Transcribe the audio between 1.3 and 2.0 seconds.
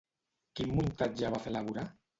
va fer elaborar?